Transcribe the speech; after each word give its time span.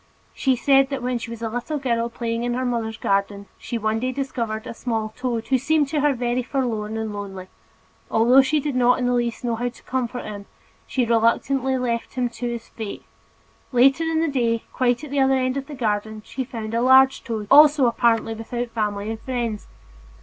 She 0.33 0.55
said 0.55 0.89
that 0.89 1.03
when 1.03 1.19
she 1.19 1.29
was 1.29 1.43
a 1.43 1.49
little 1.49 1.77
girl 1.77 2.09
playing 2.09 2.41
in 2.43 2.55
her 2.55 2.65
mother's 2.65 2.97
garden, 2.97 3.45
she 3.59 3.77
one 3.77 3.99
day 3.99 4.11
discovered 4.11 4.65
a 4.65 4.73
small 4.73 5.13
toad 5.15 5.49
who 5.49 5.59
seemed 5.59 5.89
to 5.89 6.01
her 6.01 6.11
very 6.13 6.41
forlorn 6.41 6.97
and 6.97 7.13
lonely, 7.13 7.49
although 8.09 8.41
she 8.41 8.59
did 8.59 8.75
not 8.75 8.97
in 8.97 9.05
the 9.05 9.13
least 9.13 9.43
know 9.43 9.55
how 9.57 9.69
to 9.69 9.83
comfort 9.83 10.23
him, 10.23 10.47
she 10.87 11.05
reluctantly 11.05 11.77
left 11.77 12.15
him 12.15 12.29
to 12.29 12.47
his 12.47 12.67
fate; 12.69 13.05
later 13.71 14.03
in 14.05 14.21
the 14.21 14.27
day, 14.27 14.63
quite 14.73 15.03
at 15.03 15.11
the 15.11 15.19
other 15.19 15.35
end 15.35 15.55
of 15.55 15.67
the 15.67 15.75
garden, 15.75 16.23
she 16.25 16.43
found 16.43 16.73
a 16.73 16.81
large 16.81 17.23
toad, 17.23 17.45
also 17.51 17.85
apparently 17.85 18.33
without 18.33 18.69
family 18.71 19.11
and 19.11 19.19
friends. 19.19 19.67